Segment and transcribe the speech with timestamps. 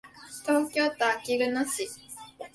[0.47, 1.87] 東京都あきる野市